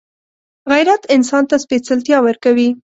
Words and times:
غیرت 0.71 1.01
انسان 1.15 1.43
ته 1.49 1.55
سپېڅلتیا 1.63 2.17
ورکوي 2.23 2.69